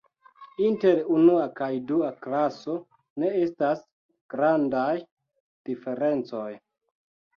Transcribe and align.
Inter 0.67 1.01
unua 1.17 1.43
kaj 1.59 1.67
dua 1.91 2.09
klaso 2.23 2.75
ne 3.25 3.31
estas 3.43 3.85
grandaj 4.35 4.91
diferencoj. 5.71 6.49